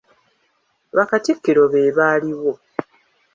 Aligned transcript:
Bakatikkiro 0.95 1.63
be 1.71 1.81
baaliwo. 1.97 2.51